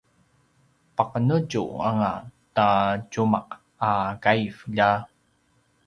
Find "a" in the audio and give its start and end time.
3.89-3.91